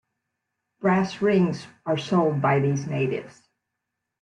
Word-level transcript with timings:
Brass 0.79 1.21
rings 1.21 1.67
are 1.85 1.95
sold 1.95 2.41
by 2.41 2.59
these 2.59 2.87
natives. 2.87 3.39